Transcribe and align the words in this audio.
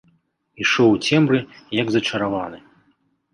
Ішоў 0.63 0.87
у 0.93 0.97
цемры, 1.07 1.39
як 1.81 1.87
зачараваны. 1.97 2.59